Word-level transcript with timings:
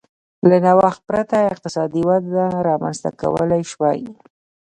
له 0.49 0.57
نوښت 0.65 1.01
پرته 1.09 1.35
اقتصادي 1.51 2.01
وده 2.09 2.43
رامنځته 2.67 3.09
کولای 3.21 3.63
شوای 3.71 3.99